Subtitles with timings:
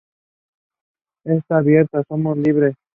[1.25, 2.73] ¡Está abierta!¡ somos libres!